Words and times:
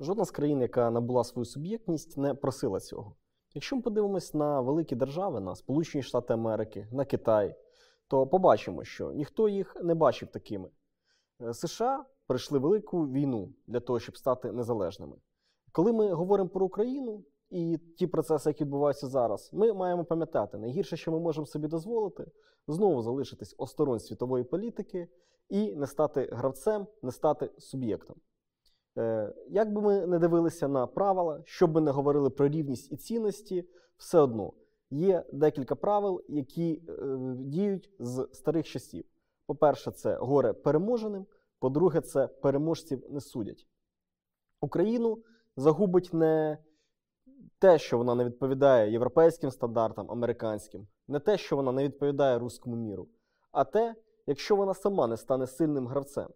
Жодна 0.00 0.24
з 0.24 0.30
країн, 0.30 0.60
яка 0.60 0.90
набула 0.90 1.24
свою 1.24 1.44
суб'єктність, 1.44 2.16
не 2.16 2.34
просила 2.34 2.80
цього. 2.80 3.16
Якщо 3.54 3.76
ми 3.76 3.82
подивимось 3.82 4.34
на 4.34 4.60
великі 4.60 4.96
держави, 4.96 5.40
на 5.40 5.54
Сполучені 5.54 6.02
Штати 6.02 6.32
Америки, 6.32 6.88
на 6.92 7.04
Китай, 7.04 7.56
то 8.08 8.26
побачимо, 8.26 8.84
що 8.84 9.12
ніхто 9.12 9.48
їх 9.48 9.76
не 9.82 9.94
бачив 9.94 10.28
такими. 10.28 10.70
Е, 11.42 11.54
США 11.54 12.04
пройшли 12.26 12.58
велику 12.58 13.08
війну 13.08 13.54
для 13.66 13.80
того, 13.80 14.00
щоб 14.00 14.16
стати 14.16 14.52
незалежними. 14.52 15.16
Коли 15.72 15.92
ми 15.92 16.12
говоримо 16.12 16.48
про 16.48 16.66
Україну 16.66 17.24
і 17.50 17.78
ті 17.98 18.06
процеси, 18.06 18.50
які 18.50 18.64
відбуваються 18.64 19.06
зараз, 19.06 19.50
ми 19.52 19.72
маємо 19.72 20.04
пам'ятати, 20.04 20.58
найгірше, 20.58 20.96
що 20.96 21.12
ми 21.12 21.20
можемо 21.20 21.46
собі 21.46 21.68
дозволити, 21.68 22.30
знову 22.68 23.02
залишитись 23.02 23.54
осторонь 23.58 24.00
світової 24.00 24.44
політики 24.44 25.08
і 25.48 25.74
не 25.74 25.86
стати 25.86 26.28
гравцем, 26.32 26.86
не 27.02 27.12
стати 27.12 27.50
суб'єктом. 27.58 28.16
Е, 28.98 29.34
як 29.48 29.72
би 29.72 29.82
ми 29.82 30.06
не 30.06 30.18
дивилися 30.18 30.68
на 30.68 30.86
правила, 30.86 31.40
що 31.44 31.66
б 31.66 31.80
не 31.80 31.90
говорили 31.90 32.30
про 32.30 32.48
рівність 32.48 32.92
і 32.92 32.96
цінності, 32.96 33.68
все 33.96 34.18
одно 34.18 34.52
є 34.90 35.24
декілька 35.32 35.74
правил, 35.74 36.22
які 36.28 36.82
е, 36.88 37.16
діють 37.38 37.90
з 37.98 38.28
старих 38.32 38.66
часів. 38.66 39.04
По-перше, 39.46 39.90
це 39.90 40.16
горе 40.16 40.52
переможеним, 40.52 41.26
по-друге, 41.58 42.00
це 42.00 42.26
переможців 42.26 43.04
не 43.10 43.20
судять. 43.20 43.66
Україну 44.60 45.18
загубить 45.56 46.14
не 46.14 46.58
те, 47.58 47.78
що 47.78 47.98
вона 47.98 48.14
не 48.14 48.24
відповідає 48.24 48.92
європейським 48.92 49.50
стандартам, 49.50 50.10
американським, 50.10 50.86
не 51.08 51.20
те, 51.20 51.38
що 51.38 51.56
вона 51.56 51.72
не 51.72 51.84
відповідає 51.84 52.38
руському 52.38 52.76
міру, 52.76 53.08
а 53.52 53.64
те, 53.64 53.94
якщо 54.26 54.56
вона 54.56 54.74
сама 54.74 55.06
не 55.06 55.16
стане 55.16 55.46
сильним 55.46 55.86
гравцем. 55.86 56.28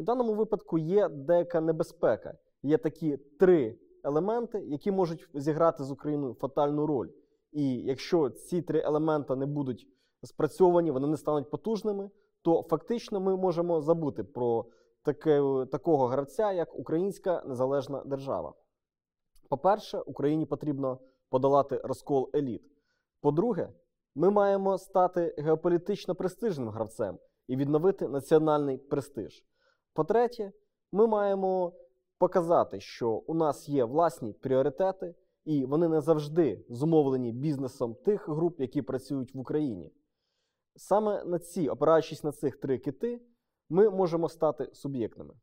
І 0.00 0.02
в 0.02 0.06
даному 0.06 0.34
випадку 0.34 0.78
є 0.78 1.08
деяка 1.08 1.60
небезпека. 1.60 2.34
Є 2.62 2.78
такі 2.78 3.16
три 3.16 3.78
елементи, 4.04 4.60
які 4.60 4.90
можуть 4.90 5.28
зіграти 5.34 5.84
з 5.84 5.90
Україною 5.90 6.34
фатальну 6.34 6.86
роль. 6.86 7.08
І 7.52 7.74
якщо 7.74 8.30
ці 8.30 8.62
три 8.62 8.80
елемента 8.80 9.36
не 9.36 9.46
будуть 9.46 9.88
спрацьовані, 10.22 10.90
вони 10.90 11.06
не 11.06 11.16
стануть 11.16 11.50
потужними, 11.50 12.10
то 12.42 12.62
фактично 12.62 13.20
ми 13.20 13.36
можемо 13.36 13.80
забути 13.80 14.24
про 14.24 14.66
таке, 15.02 15.66
такого 15.72 16.06
гравця, 16.06 16.52
як 16.52 16.78
Українська 16.78 17.42
Незалежна 17.46 18.02
Держава. 18.04 18.54
По-перше, 19.48 19.98
Україні 19.98 20.46
потрібно 20.46 20.98
подолати 21.30 21.80
розкол 21.84 22.30
еліт. 22.34 22.62
По-друге, 23.20 23.68
ми 24.14 24.30
маємо 24.30 24.78
стати 24.78 25.34
геополітично 25.38 26.14
престижним 26.14 26.68
гравцем 26.68 27.18
і 27.48 27.56
відновити 27.56 28.08
національний 28.08 28.78
престиж. 28.78 29.44
По-третє, 29.92 30.52
ми 30.92 31.06
маємо 31.06 31.72
показати, 32.18 32.80
що 32.80 33.10
у 33.10 33.34
нас 33.34 33.68
є 33.68 33.84
власні 33.84 34.32
пріоритети, 34.32 35.14
і 35.44 35.66
вони 35.66 35.88
не 35.88 36.00
завжди 36.00 36.64
зумовлені 36.68 37.32
бізнесом 37.32 37.94
тих 37.94 38.28
груп, 38.28 38.60
які 38.60 38.82
працюють 38.82 39.34
в 39.34 39.38
Україні. 39.38 39.92
Саме 40.76 41.24
на 41.24 41.38
ці, 41.38 41.68
опираючись 41.68 42.24
на 42.24 42.32
цих 42.32 42.56
три 42.56 42.78
кити, 42.78 43.20
ми 43.68 43.90
можемо 43.90 44.28
стати 44.28 44.68
суб'єктними. 44.72 45.34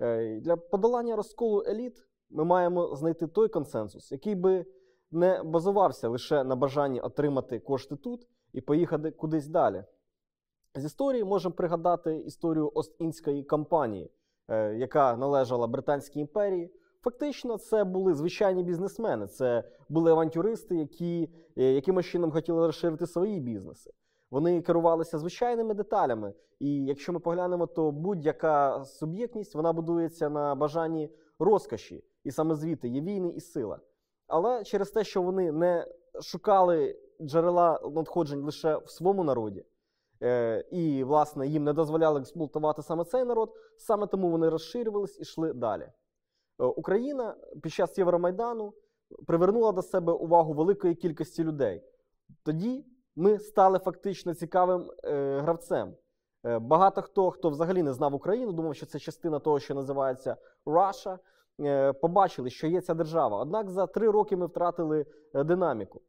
Е, 0.00 0.40
для 0.40 0.56
подолання 0.56 1.16
розколу 1.16 1.62
еліт 1.66 2.06
ми 2.30 2.44
маємо 2.44 2.96
знайти 2.96 3.26
той 3.26 3.48
консенсус, 3.48 4.12
який 4.12 4.34
би 4.34 4.66
не 5.10 5.42
базувався 5.42 6.08
лише 6.08 6.44
на 6.44 6.56
бажанні 6.56 7.00
отримати 7.00 7.58
кошти 7.60 7.96
тут 7.96 8.28
і 8.52 8.60
поїхати 8.60 9.10
кудись 9.10 9.46
далі. 9.46 9.84
З 10.76 10.84
історії 10.84 11.24
можемо 11.24 11.54
пригадати 11.54 12.16
історію 12.16 12.72
Ост-Індської 12.74 13.44
компанії, 13.44 14.10
е, 14.48 14.74
яка 14.74 15.16
належала 15.16 15.66
Британській 15.66 16.20
імперії. 16.20 16.70
Фактично, 17.00 17.58
це 17.58 17.84
були 17.84 18.14
звичайні 18.14 18.62
бізнесмени, 18.62 19.26
це 19.26 19.64
були 19.88 20.10
авантюристи, 20.10 20.76
які 20.76 21.30
е, 21.56 21.72
якимось 21.72 22.06
чином 22.06 22.30
хотіли 22.30 22.66
розширити 22.66 23.06
свої 23.06 23.40
бізнеси. 23.40 23.90
Вони 24.30 24.62
керувалися 24.62 25.18
звичайними 25.18 25.74
деталями. 25.74 26.32
І 26.60 26.84
якщо 26.84 27.12
ми 27.12 27.18
поглянемо, 27.18 27.66
то 27.66 27.90
будь-яка 27.90 28.84
суб'єктність 28.84 29.54
вона 29.54 29.72
будується 29.72 30.28
на 30.28 30.54
бажанні 30.54 31.10
розкоші, 31.38 32.04
і 32.24 32.30
саме 32.30 32.54
звідти 32.54 32.88
є 32.88 33.00
війни 33.00 33.28
і 33.28 33.40
сила. 33.40 33.80
Але 34.26 34.64
через 34.64 34.90
те, 34.90 35.04
що 35.04 35.22
вони 35.22 35.52
не 35.52 35.86
шукали 36.22 36.96
джерела 37.22 37.80
надходжень 37.94 38.42
лише 38.42 38.76
в 38.76 38.90
своєму 38.90 39.24
народі, 39.24 39.64
і, 40.70 41.04
власне, 41.04 41.46
їм 41.46 41.64
не 41.64 41.72
дозволяли 41.72 42.20
експлуатувати 42.20 42.82
саме 42.82 43.04
цей 43.04 43.24
народ, 43.24 43.52
саме 43.76 44.06
тому 44.06 44.30
вони 44.30 44.48
розширювались 44.48 45.18
і 45.18 45.22
йшли 45.22 45.52
далі. 45.52 45.92
Е, 46.60 46.64
Україна 46.64 47.36
під 47.62 47.72
час 47.72 47.98
Євромайдану 47.98 48.74
привернула 49.26 49.72
до 49.72 49.82
себе 49.82 50.12
увагу 50.12 50.52
великої 50.52 50.94
кількості 50.94 51.44
людей. 51.44 51.82
Тоді 52.42 52.86
ми 53.16 53.38
стали 53.38 53.78
фактично 53.78 54.34
цікавим 54.34 54.90
е, 55.04 55.40
гравцем. 55.40 55.94
Е, 56.46 56.58
багато 56.58 57.02
хто, 57.02 57.30
хто 57.30 57.50
взагалі 57.50 57.82
не 57.82 57.92
знав 57.92 58.14
Україну, 58.14 58.52
думав, 58.52 58.76
що 58.76 58.86
це 58.86 58.98
частина 58.98 59.38
того, 59.38 59.60
що 59.60 59.74
називається 59.74 60.36
е, 61.60 61.92
побачили, 61.92 62.50
що 62.50 62.66
є 62.66 62.80
ця 62.80 62.94
держава. 62.94 63.38
Однак 63.38 63.70
за 63.70 63.86
три 63.86 64.10
роки 64.10 64.36
ми 64.36 64.46
втратили 64.46 65.06
е, 65.34 65.44
динаміку. 65.44 66.02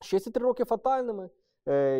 Що 0.00 0.18
ці 0.18 0.30
три 0.30 0.44
роки 0.44 0.64
фатальними, 0.64 1.24
е, 1.24 1.30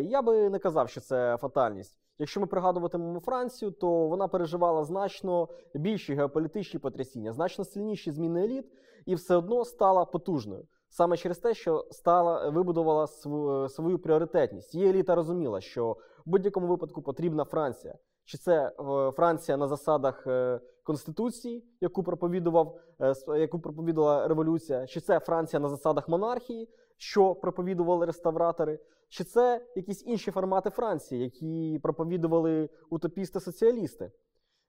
я 0.03 0.21
би 0.21 0.49
не 0.49 0.59
казав, 0.59 0.89
що 0.89 1.01
це 1.01 1.37
фатальність. 1.37 1.97
Якщо 2.19 2.39
ми 2.39 2.47
пригадуватимемо 2.47 3.19
Францію, 3.19 3.71
то 3.71 4.07
вона 4.07 4.27
переживала 4.27 4.83
значно 4.83 5.47
більші 5.73 6.13
геополітичні 6.13 6.79
потрясіння, 6.79 7.33
значно 7.33 7.65
сильніші 7.65 8.11
зміни 8.11 8.43
еліт, 8.43 8.65
і 9.05 9.15
все 9.15 9.35
одно 9.35 9.65
стала 9.65 10.05
потужною. 10.05 10.67
Саме 10.89 11.17
через 11.17 11.37
те, 11.37 11.53
що 11.53 11.87
стала 11.91 12.49
вибудувала 12.49 13.07
свою, 13.07 13.69
свою 13.69 13.99
пріоритетність. 13.99 14.75
Її 14.75 14.89
еліта 14.89 15.15
розуміла, 15.15 15.61
що 15.61 15.91
в 16.25 16.29
будь-якому 16.29 16.67
випадку 16.67 17.01
потрібна 17.01 17.43
Франція. 17.43 17.95
Чи 18.25 18.37
це 18.37 18.67
е, 18.67 19.11
Франція 19.11 19.57
на 19.57 19.67
засадах 19.67 20.27
е, 20.27 20.59
Конституції, 20.87 21.63
яку 21.81 22.03
проповідував, 22.03 22.79
е, 22.99 23.39
яку 23.39 23.59
проповідувала 23.59 24.27
революція, 24.27 24.87
чи 24.87 25.01
це 25.01 25.19
Франція 25.19 25.59
на 25.59 25.69
засадах 25.69 26.09
монархії, 26.09 26.69
що 26.97 27.35
проповідували 27.35 28.05
реставратори, 28.05 28.79
чи 29.09 29.23
це 29.23 29.65
якісь 29.75 30.03
інші 30.05 30.31
формати 30.31 30.69
Франції, 30.69 31.23
які 31.23 31.79
проповідували 31.83 32.69
утопісти-соціалісти. 32.89 34.11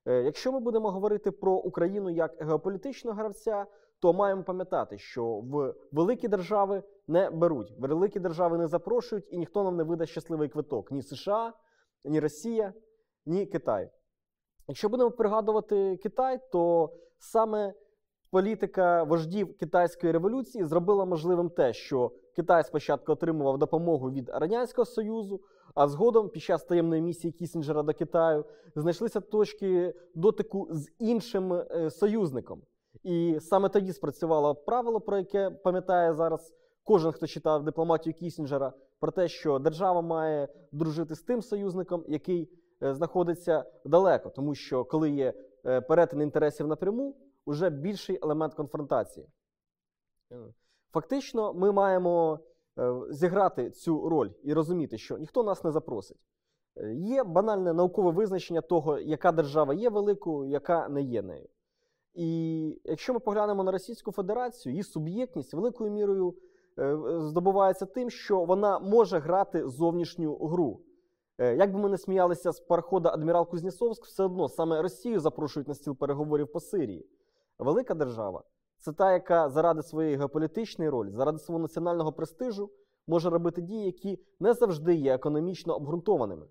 Якщо 0.06 0.53
ми 0.53 0.61
будемо 0.61 0.91
говорити 0.91 1.31
про 1.31 1.53
Україну 1.53 2.11
як 2.11 2.37
геополітичного 2.41 3.17
гравця, 3.17 3.67
то 3.99 4.12
маємо 4.12 4.43
пам'ятати, 4.43 4.99
що 4.99 5.25
в 5.27 5.75
великі 5.93 6.29
держави 6.29 6.83
не 7.09 7.31
беруть, 7.31 7.75
великі 7.79 8.21
держави 8.21 8.59
не 8.59 8.67
запрошують, 8.67 9.33
і 9.33 9.39
ніхто 9.39 9.65
нам 9.65 9.77
не 9.77 9.83
видасть 9.83 10.12
щасливий 10.12 10.49
квиток 10.49 10.93
ні 10.93 11.03
США, 11.03 11.53
ні 12.05 12.21
Росія, 12.21 12.73
ні 13.27 13.47
Китай. 13.47 13.91
Якщо 14.69 14.89
будемо 14.89 15.11
пригадувати 15.11 15.97
Китай, 15.97 16.41
то 16.53 16.91
саме 17.19 17.75
політика 18.31 19.03
вождів 19.03 19.59
китайської 19.59 20.12
революції 20.12 20.65
зробила 20.65 21.05
можливим 21.05 21.51
те, 21.51 21.73
що 21.73 22.12
Китай 22.37 22.65
спочатку 22.65 23.12
отримував 23.12 23.59
допомогу 23.59 24.11
від 24.11 24.29
Радянського 24.29 24.84
Союзу, 24.84 25.41
а 25.75 25.89
згодом, 25.89 26.29
під 26.29 26.43
час 26.43 26.65
таємної 26.65 27.03
місії 27.03 27.33
Кісінджера 27.33 27.83
до 27.83 27.95
Китаю, 27.95 28.45
знайшлися 28.75 29.21
точки 29.21 29.95
дотику 30.15 30.69
з 30.71 30.89
іншим 30.99 31.53
е, 31.53 31.91
союзником. 31.91 32.62
І 33.03 33.39
саме 33.41 33.69
тоді 33.69 33.93
спрацювало 33.93 34.55
правило, 34.55 35.00
про 35.00 35.19
яке 35.19 35.50
пам'ятає 35.50 36.15
зараз 36.15 36.55
кожен, 36.85 37.12
хто 37.12 37.27
читав 37.27 37.65
дипломатію 37.65 38.15
Кісінджера, 38.15 38.73
про 39.00 39.12
те, 39.12 39.29
що 39.29 39.59
держава 39.59 40.03
має 40.03 40.49
дружити 40.73 41.15
з 41.15 41.23
тим 41.23 41.43
союзником, 41.43 42.05
який 42.09 42.50
знаходиться 42.81 43.65
далеко, 43.84 44.31
тому 44.31 44.55
що 44.55 44.85
коли 44.85 45.11
є 45.11 45.35
е, 45.67 45.81
перетин 45.81 46.23
інтересів 46.23 46.67
напряму, 46.67 47.17
вже 47.47 47.70
більший 47.70 48.19
елемент 48.23 48.55
конфронтації. 48.55 49.26
Е, 50.32 50.37
фактично, 50.93 51.55
ми 51.55 51.73
маємо 51.73 52.41
зіграти 53.11 53.70
цю 53.70 54.08
роль 54.08 54.31
і 54.43 54.53
розуміти, 54.53 54.99
що 54.99 55.19
ніхто 55.19 55.43
нас 55.43 55.64
не 55.64 55.73
запросить. 55.73 56.19
Є 56.93 57.25
банальне 57.25 57.73
наукове 57.73 58.11
визначення 58.11 58.61
того, 58.61 58.99
яка 58.99 59.32
держава 59.32 59.75
є 59.75 59.91
великою, 59.91 60.50
яка 60.50 60.88
не 60.88 61.03
є 61.03 61.23
нею. 61.23 61.49
І 62.14 62.81
якщо 62.85 63.14
ми 63.14 63.20
поглянемо 63.20 63.64
на 63.64 63.73
Російську 63.73 64.12
Федерацію, 64.12 64.73
її 64.73 64.82
суб'єктність 64.82 65.55
великою 65.55 65.91
мірою 65.91 66.35
е, 66.79 66.97
здобувається 67.20 67.87
тим, 67.87 68.11
що 68.11 68.44
вона 68.44 68.79
може 68.79 69.19
грати 69.19 69.69
зовнішню 69.69 70.37
гру. 70.37 70.81
Е, 71.38 71.56
як 71.56 71.73
би 71.73 71.79
ми 71.79 71.88
не 71.88 71.99
сміялися 71.99 72.52
з 72.52 72.61
парохода 72.61 73.12
Адмірал 73.12 73.49
Кузнєцовськ, 73.49 74.05
все 74.05 74.25
одно 74.25 74.49
саме 74.49 74.82
Росію 74.82 75.20
запрошують 75.20 75.69
на 75.69 75.75
стіл 75.75 75.96
переговорів 75.96 76.52
по 76.52 76.61
Сирії. 76.61 77.06
Велика 77.58 77.94
держава 77.94 78.43
це 78.79 78.93
та, 78.93 79.12
яка 79.12 79.49
заради 79.49 79.82
своєї 79.82 80.17
геополітичної 80.17 80.90
ролі, 80.90 81.11
заради 81.11 81.38
свого 81.38 81.58
національного 81.58 82.12
престижу 82.12 82.70
може 83.06 83.31
робити 83.31 83.62
дії, 83.62 83.87
які 83.87 84.19
не 84.40 84.55
завжди 84.55 84.94
є 84.94 85.14
економічно 85.14 85.76
обґрунтованими. 85.76 86.46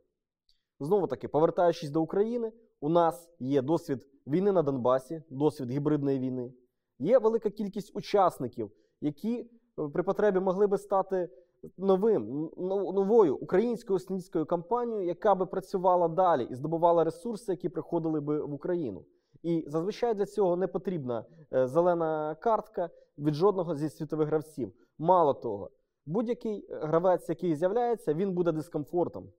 Знову 0.79 1.07
таки, 1.07 1.27
повертаючись 1.27 1.89
до 1.89 2.01
України, 2.01 2.51
у 2.79 2.89
нас 2.89 3.29
є 3.39 3.61
досвід 3.61 4.07
війни 4.27 4.51
на 4.51 4.63
Донбасі, 4.63 5.23
досвід 5.29 5.71
гібридної 5.71 6.19
війни. 6.19 6.53
Є 6.99 7.19
велика 7.19 7.49
кількість 7.49 7.95
учасників, 7.95 8.71
які 9.01 9.49
е, 9.79 9.87
при 9.93 10.03
потребі 10.03 10.39
могли 10.39 10.67
би 10.67 10.77
стати 10.77 11.29
новим, 11.77 12.49
новою 12.93 13.35
українською 13.35 13.99
сніцькою 13.99 14.45
компанією, 14.45 15.05
яка 15.07 15.35
би 15.35 15.45
працювала 15.45 16.07
далі 16.07 16.47
і 16.51 16.55
здобувала 16.55 17.03
ресурси, 17.03 17.51
які 17.51 17.69
приходили 17.69 18.19
би 18.19 18.41
в 18.41 18.53
Україну. 18.53 19.05
І 19.43 19.63
зазвичай 19.67 20.13
для 20.13 20.25
цього 20.25 20.55
не 20.55 20.67
потрібна 20.67 21.25
е, 21.53 21.67
зелена 21.67 22.35
картка 22.35 22.89
від 23.17 23.33
жодного 23.33 23.75
зі 23.75 23.89
світових 23.89 24.27
гравців. 24.27 24.73
Мало 24.97 25.33
того, 25.33 25.69
будь-який 26.05 26.67
гравець, 26.69 27.29
який 27.29 27.55
з'являється, 27.55 28.13
він 28.13 28.31
буде 28.33 28.51
дискомфортом. 28.51 29.29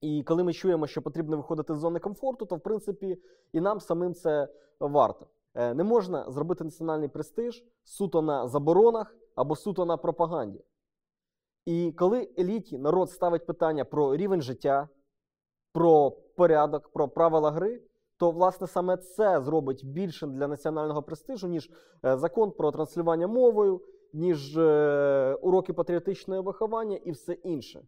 І 0.00 0.22
коли 0.22 0.44
ми 0.44 0.52
чуємо, 0.52 0.86
що 0.86 1.02
потрібно 1.02 1.36
виходити 1.36 1.74
з 1.74 1.78
зони 1.78 1.98
комфорту, 2.00 2.46
то 2.46 2.56
в 2.56 2.60
принципі 2.60 3.18
і 3.52 3.60
нам 3.60 3.80
самим 3.80 4.14
це 4.14 4.48
варто. 4.80 5.26
Е, 5.54 5.74
Не 5.74 5.84
можна 5.84 6.30
зробити 6.30 6.64
національний 6.64 7.08
престиж 7.08 7.64
суто 7.84 8.22
на 8.22 8.48
заборонах 8.48 9.16
або 9.34 9.56
суто 9.56 9.84
на 9.84 9.96
пропаганді. 9.96 10.64
І 11.68 11.92
коли 11.92 12.28
еліті 12.38 12.78
народ 12.78 13.10
ставить 13.10 13.46
питання 13.46 13.84
про 13.84 14.16
рівень 14.16 14.42
життя, 14.42 14.88
про 15.72 16.10
порядок, 16.10 16.88
про 16.88 17.08
правила 17.08 17.50
гри, 17.50 17.82
то 18.16 18.30
власне 18.30 18.66
саме 18.66 18.96
це 18.96 19.40
зробить 19.40 19.84
більшим 19.84 20.34
для 20.34 20.48
національного 20.48 21.02
престижу, 21.02 21.48
ніж 21.48 21.70
е, 22.04 22.16
закон 22.16 22.50
про 22.50 22.72
транслювання 22.72 23.26
мовою, 23.26 23.80
ніж 24.12 24.58
е, 24.58 25.38
уроки 25.42 25.72
патріотичного 25.72 26.42
виховання 26.42 26.96
і 26.96 27.10
все 27.10 27.32
інше. 27.32 27.82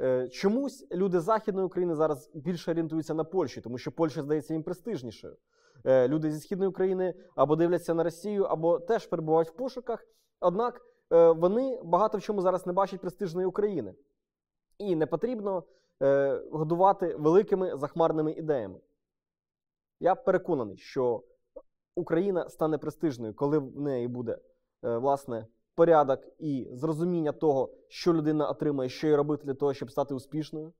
Е, 0.00 0.28
Чомусь 0.28 0.86
люди 0.92 1.20
Західної 1.20 1.66
України 1.66 1.94
зараз 1.94 2.30
більше 2.34 2.70
орієнтуються 2.70 3.14
на 3.14 3.24
Польщу, 3.24 3.60
тому 3.62 3.78
що 3.78 3.92
Польща 3.92 4.22
здається 4.22 4.54
їм 4.54 4.62
престижнішою. 4.62 5.36
Люди 5.84 6.32
зі 6.32 6.40
Східної 6.40 6.68
України 6.68 7.14
або 7.36 7.56
дивляться 7.56 7.94
на 7.94 8.04
Росію, 8.04 8.44
або 8.44 8.78
теж 8.78 9.06
перебувають 9.06 9.48
в 9.48 9.56
пошуках. 9.56 10.06
Однак 10.40 10.80
вони 11.10 11.80
багато 11.84 12.18
в 12.18 12.22
чому 12.22 12.42
зараз 12.42 12.66
не 12.66 12.72
бачать 12.72 13.00
престижної 13.00 13.46
України. 13.46 13.94
І 14.78 14.96
не 14.96 15.06
потрібно 15.06 15.64
е, 16.02 16.42
годувати 16.52 17.16
великими 17.16 17.76
захмарними 17.76 18.32
ідеями. 18.32 18.80
Я 20.00 20.14
переконаний, 20.14 20.76
що 20.76 21.22
Україна 21.94 22.48
стане 22.48 22.78
престижною, 22.78 23.34
коли 23.34 23.58
в 23.58 23.80
неї 23.80 24.08
буде 24.08 24.38
е, 24.84 24.98
власне 24.98 25.46
порядок 25.74 26.20
і 26.38 26.68
зрозуміння 26.72 27.32
того, 27.32 27.70
що 27.88 28.14
людина 28.14 28.50
отримає, 28.50 28.90
що 28.90 29.06
їй 29.06 29.16
робити 29.16 29.44
для 29.46 29.54
того, 29.54 29.74
щоб 29.74 29.90
стати 29.90 30.14
успішною. 30.14 30.72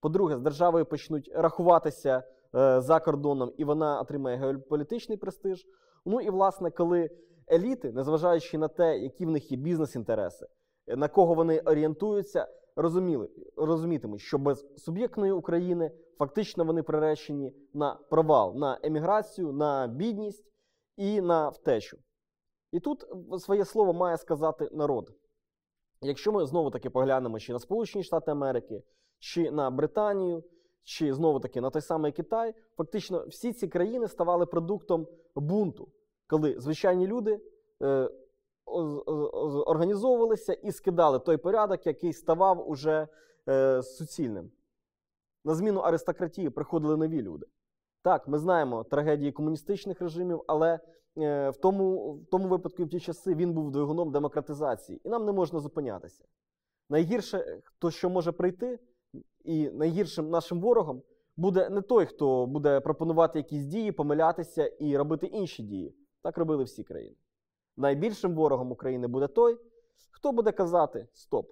По-друге, 0.00 0.36
з 0.36 0.40
державою 0.40 0.86
почнуть 0.86 1.30
рахуватися 1.34 2.22
е, 2.54 2.80
за 2.80 3.00
кордоном, 3.00 3.52
і 3.56 3.64
вона 3.64 4.00
отримає 4.00 4.36
геополітичний 4.36 5.18
престиж. 5.18 5.66
Ну 6.06 6.20
і 6.20 6.30
власне, 6.30 6.70
коли 6.70 7.10
еліти, 7.52 7.92
незважаючи 7.92 8.58
на 8.58 8.68
те, 8.68 8.98
які 8.98 9.26
в 9.26 9.30
них 9.30 9.52
є 9.52 9.58
бізнес-інтереси, 9.58 10.46
на 10.86 11.08
кого 11.08 11.34
вони 11.34 11.58
орієнтуються, 11.58 12.48
розуміли, 12.76 13.28
розумітимуть, 13.56 14.20
що 14.20 14.38
без 14.38 14.66
суб'єктної 14.76 15.32
України 15.32 15.90
фактично 16.18 16.64
вони 16.64 16.82
приречені 16.82 17.52
на 17.74 17.94
провал, 17.94 18.56
на 18.56 18.78
еміграцію, 18.82 19.52
на 19.52 19.86
бідність 19.86 20.44
і 20.96 21.20
на 21.20 21.48
втечу. 21.48 21.98
І 22.72 22.80
тут 22.80 23.04
своє 23.38 23.64
слово 23.64 23.92
має 23.92 24.16
сказати 24.16 24.68
народ. 24.72 25.10
Якщо 26.00 26.32
ми 26.32 26.46
знову 26.46 26.70
таки 26.70 26.90
поглянемо 26.90 27.38
чи 27.38 27.52
на 27.52 27.58
Сполучені 27.58 28.04
Штати 28.04 28.30
Америки, 28.30 28.82
чи 29.18 29.50
на 29.50 29.70
Британію, 29.70 30.44
чи 30.82 31.14
знову 31.14 31.40
таки 31.40 31.60
на 31.60 31.70
той 31.70 31.82
самий 31.82 32.12
Китай, 32.12 32.54
фактично 32.76 33.26
всі 33.26 33.52
ці 33.52 33.68
країни 33.68 34.08
ставали 34.08 34.46
продуктом 34.46 35.08
бунту, 35.34 35.88
коли 36.26 36.60
звичайні 36.60 37.06
люди 37.06 37.40
е, 37.82 38.10
організовувалися 39.66 40.52
і 40.52 40.72
скидали 40.72 41.18
той 41.18 41.36
порядок, 41.36 41.86
який 41.86 42.12
ставав 42.12 42.70
уже 42.70 43.08
е, 43.48 43.82
суцільним. 43.82 44.50
На 45.44 45.54
зміну 45.54 45.80
аристократії 45.80 46.50
приходили 46.50 46.96
нові 46.96 47.22
люди. 47.22 47.46
Так, 48.02 48.28
ми 48.28 48.38
знаємо 48.38 48.84
трагедії 48.84 49.32
комуністичних 49.32 50.00
режимів, 50.00 50.42
але 50.46 50.80
е, 51.18 51.50
в, 51.50 51.56
тому, 51.56 52.12
в 52.12 52.26
тому 52.26 52.48
випадку 52.48 52.82
і 52.82 52.84
в 52.84 52.88
ті 52.88 53.00
часи 53.00 53.34
він 53.34 53.52
був 53.52 53.70
двигуном 53.70 54.12
демократизації, 54.12 55.00
і 55.04 55.08
нам 55.08 55.24
не 55.24 55.32
можна 55.32 55.60
зупинятися. 55.60 56.24
Найгірше, 56.90 57.60
хто 57.64 57.90
що 57.90 58.10
може 58.10 58.32
прийти, 58.32 58.78
і 59.44 59.70
найгіршим 59.70 60.30
нашим 60.30 60.60
ворогом 60.60 61.02
буде 61.36 61.70
не 61.70 61.82
той, 61.82 62.06
хто 62.06 62.46
буде 62.46 62.80
пропонувати 62.80 63.38
якісь 63.38 63.64
дії, 63.64 63.92
помилятися 63.92 64.66
і 64.66 64.96
робити 64.96 65.26
інші 65.26 65.62
дії. 65.62 65.94
Так 66.24 66.38
робили 66.38 66.64
всі 66.64 66.84
країни. 66.84 67.16
Найбільшим 67.76 68.34
ворогом 68.34 68.72
України 68.72 69.06
буде 69.06 69.28
той, 69.28 69.60
хто 70.10 70.32
буде 70.32 70.52
казати: 70.52 71.08
Стоп, 71.12 71.50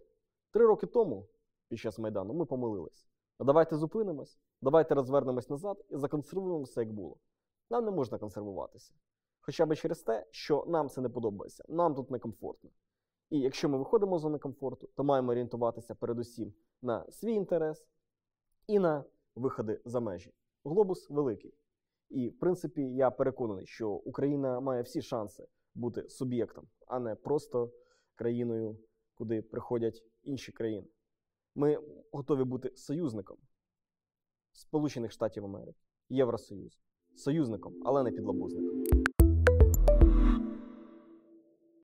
три 0.51 0.67
роки 0.67 0.87
тому, 0.87 1.29
під 1.69 1.79
час 1.79 1.99
Майдану, 1.99 2.35
ми 2.35 2.47
помилились. 2.47 3.07
А 3.39 3.45
давайте 3.45 3.77
зупинимось, 3.77 4.39
давайте 4.63 4.95
розвернемось 4.95 5.51
назад 5.51 5.85
і 5.91 5.97
законсервуємо 5.97 6.63
все, 6.63 6.81
як 6.81 6.93
було. 6.93 7.17
Нам 7.71 7.85
не 7.85 7.91
можна 7.91 8.19
консервуватися. 8.19 8.93
Хоча 9.41 9.67
б 9.67 9.77
через 9.77 10.03
те, 10.03 10.27
що 10.31 10.65
нам 10.69 10.89
це 10.89 11.01
не 11.01 11.09
подобається, 11.09 11.65
нам 11.69 11.95
тут 11.95 12.11
некомфортно. 12.11 12.71
І 13.31 13.41
якщо 13.41 13.69
ми 13.69 13.79
виходимо 13.79 14.19
з 14.19 14.23
зони 14.23 14.39
комфорту, 14.39 14.89
то 14.97 15.05
маємо 15.05 15.31
орієнтуватися 15.31 15.95
передусім 15.95 16.55
на 16.83 17.11
свій 17.11 17.33
інтерес 17.33 17.87
і 18.67 18.79
на 18.79 19.05
виходи 19.35 19.81
за 19.85 20.01
межі. 20.01 20.33
Глобус 20.65 21.11
великий. 21.11 21.55
І, 22.13 22.29
в 22.29 22.39
принципі, 22.39 22.83
я 22.83 23.11
переконаний, 23.11 23.67
що 23.67 23.91
Україна 23.91 24.61
має 24.61 24.83
всі 24.83 25.03
шанси 25.03 25.47
бути 25.75 26.09
суб'єктом, 26.09 26.69
а 26.87 26.99
не 26.99 27.15
просто 27.15 27.73
країною, 28.15 28.79
куди 29.15 29.43
приходять 29.43 30.05
інші 30.23 30.53
країни. 30.53 30.87
Ми 31.55 31.79
готові 32.13 32.45
бути 32.45 32.73
союзником 32.77 33.37
Сполучених 34.53 35.13
Штатів 35.13 35.45
Америки, 35.45 35.81
Євросоюз, 36.09 36.83
союзником, 37.17 37.75
але 37.85 38.03
не 38.03 38.11
підлабузником. 38.11 39.02